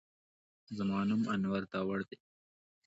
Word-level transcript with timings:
زما 0.77 0.99
نوم 1.09 1.21
انور 1.33 1.61
داوړ 1.71 1.99
دی 2.09 2.17